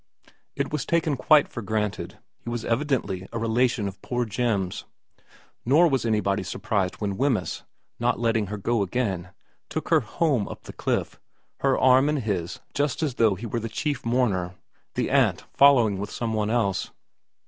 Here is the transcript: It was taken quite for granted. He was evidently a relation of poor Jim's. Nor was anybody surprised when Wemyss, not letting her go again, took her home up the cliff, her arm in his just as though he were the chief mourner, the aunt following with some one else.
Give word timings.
It 0.55 0.73
was 0.73 0.83
taken 0.83 1.15
quite 1.15 1.47
for 1.47 1.61
granted. 1.61 2.17
He 2.39 2.49
was 2.49 2.65
evidently 2.65 3.27
a 3.31 3.37
relation 3.37 3.87
of 3.87 4.01
poor 4.01 4.25
Jim's. 4.25 4.85
Nor 5.63 5.87
was 5.89 6.05
anybody 6.07 6.41
surprised 6.41 6.95
when 6.95 7.17
Wemyss, 7.17 7.61
not 7.99 8.17
letting 8.17 8.47
her 8.47 8.57
go 8.57 8.81
again, 8.81 9.29
took 9.69 9.89
her 9.89 9.99
home 9.99 10.47
up 10.47 10.63
the 10.63 10.73
cliff, 10.73 11.19
her 11.59 11.77
arm 11.77 12.09
in 12.09 12.17
his 12.17 12.61
just 12.73 13.03
as 13.03 13.13
though 13.21 13.35
he 13.35 13.45
were 13.45 13.59
the 13.59 13.69
chief 13.69 14.03
mourner, 14.03 14.55
the 14.95 15.11
aunt 15.11 15.45
following 15.53 15.99
with 15.99 16.09
some 16.09 16.33
one 16.33 16.49
else. 16.49 16.89